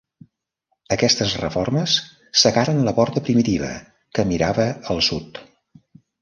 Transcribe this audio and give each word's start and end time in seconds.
Aquestes 0.95 1.35
reformes 1.41 1.97
cegaren 2.43 2.81
la 2.87 2.95
porta 3.01 3.23
primitiva, 3.29 3.71
que 4.19 4.27
mirava 4.33 4.67
al 4.95 5.05
sud. 5.11 5.41